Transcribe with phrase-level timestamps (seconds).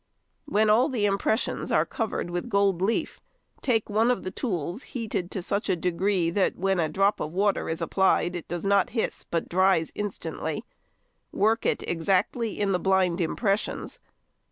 [0.45, 3.21] When all the impressions are covered |128| with gold leaf,
[3.61, 7.31] take one of the tools heated to such a degree that when a drop of
[7.31, 10.65] water is applied it does not hiss but dries instantly;
[11.31, 13.99] work it exactly in the blind impressions.